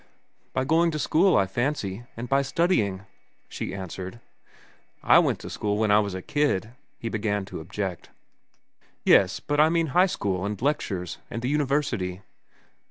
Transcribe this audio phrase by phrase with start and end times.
[0.53, 3.05] "By going to school, I fancy, and by studying,"
[3.47, 4.19] she answered.
[5.03, 8.09] "I went to school when I was a kid," he began to object.
[9.05, 12.23] "Yes; but I mean high school, and lectures, and the university."